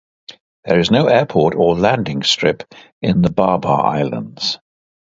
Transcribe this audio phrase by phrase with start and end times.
[0.65, 2.63] There is no airport or landing strip
[3.03, 4.57] in the Babar Islands.